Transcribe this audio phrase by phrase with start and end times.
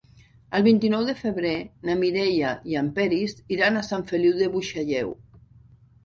[0.59, 1.51] El vint-i-nou de febrer
[1.89, 5.13] na Mireia i en Peris iran a Sant Feliu de Buixalleu.